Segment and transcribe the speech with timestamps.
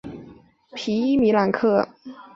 [0.73, 1.89] 皮伊米克朗。